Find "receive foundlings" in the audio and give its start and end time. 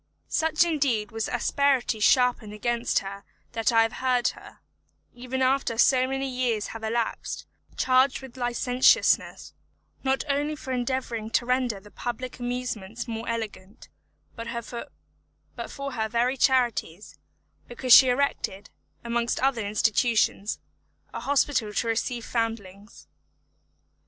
21.87-23.05